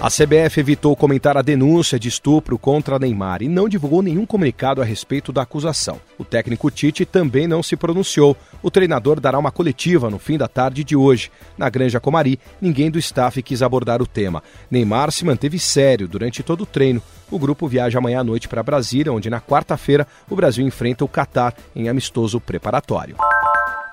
[0.00, 4.80] A CBF evitou comentar a denúncia de estupro contra Neymar e não divulgou nenhum comunicado
[4.80, 6.00] a respeito da acusação.
[6.16, 8.36] O técnico Tite também não se pronunciou.
[8.62, 11.32] O treinador dará uma coletiva no fim da tarde de hoje.
[11.58, 14.40] Na Granja Comari, ninguém do staff quis abordar o tema.
[14.70, 17.02] Neymar se manteve sério durante todo o treino.
[17.28, 21.08] O grupo viaja amanhã à noite para Brasília, onde na quarta-feira o Brasil enfrenta o
[21.08, 23.16] Catar em amistoso preparatório.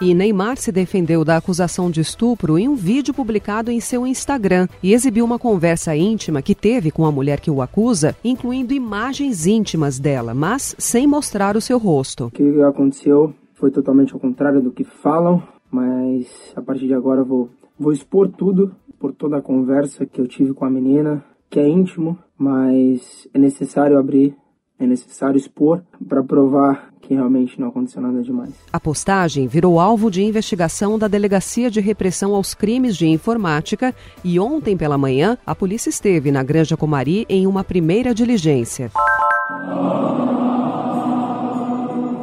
[0.02, 4.68] E Neymar se defendeu da acusação de estupro em um vídeo publicado em seu Instagram
[4.84, 9.48] e exibiu uma conversa íntima que teve com a mulher que o acusa, incluindo imagens
[9.48, 12.26] íntimas dela, mas sem mostrar o seu rosto.
[12.26, 15.42] O que aconteceu foi totalmente ao contrário do que falam,
[15.72, 20.28] mas a partir de agora vou, vou expor tudo por toda a conversa que eu
[20.28, 24.36] tive com a menina, que é íntimo, mas é necessário abrir
[24.80, 28.54] é necessário expor para provar que realmente não aconteceu nada demais.
[28.74, 34.40] A postagem virou alvo de investigação da Delegacia de Repressão aos Crimes de Informática e
[34.40, 38.92] ontem pela manhã a polícia esteve na Granja Comari em uma primeira diligência.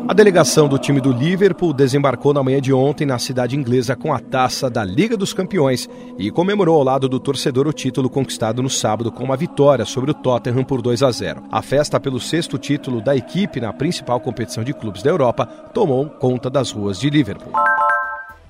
[0.08, 4.12] A delegação do time do Liverpool desembarcou na manhã de ontem na cidade inglesa com
[4.12, 8.62] a taça da Liga dos Campeões e comemorou ao lado do torcedor o título conquistado
[8.62, 11.44] no sábado com uma vitória sobre o Tottenham por 2 a 0.
[11.50, 16.06] A festa pelo sexto título da equipe na principal competição de clubes da Europa tomou
[16.06, 17.52] conta das ruas de Liverpool.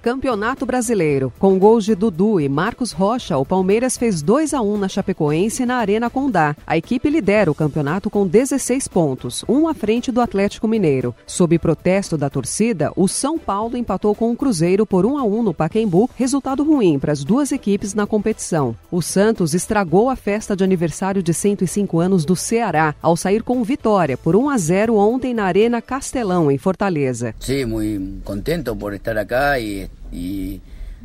[0.02, 1.32] Campeonato Brasileiro.
[1.38, 5.64] Com gols de Dudu e Marcos Rocha, o Palmeiras fez 2 a 1 na Chapecoense
[5.64, 6.56] na Arena Condá.
[6.66, 11.14] A equipe lidera o campeonato com 16 pontos, um à frente do Atlético Mineiro.
[11.24, 15.42] Sob protesto da torcida, o São Paulo empatou com o Cruzeiro por 1 a 1
[15.44, 18.74] no Pacaembu, resultado ruim para as duas equipes na competição.
[18.90, 23.62] O Santos estragou a festa de aniversário de 105 anos do Ceará ao sair com
[23.62, 27.36] vitória por 1 a 0 ontem na Arena Castelão em Fortaleza.
[27.38, 30.60] Sim, muito contento por estar aqui e y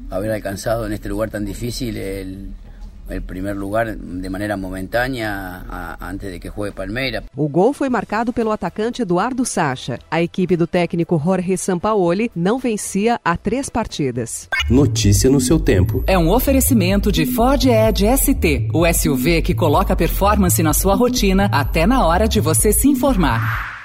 [0.09, 2.49] haber alcanzado en este lugar tan difícil el,
[3.09, 7.23] el primer lugar de maneira momentânea a, antes de que juegue Palmeiras.
[7.35, 9.99] O gol foi marcado pelo atacante Eduardo Sacha.
[10.09, 14.49] A equipe do técnico Jorge Sampaoli não vencia há três partidas.
[14.69, 16.03] Notícia no seu tempo.
[16.07, 21.49] É um oferecimento de Ford Edge ST, o SUV que coloca performance na sua rotina
[21.51, 23.76] até na hora de você se informar.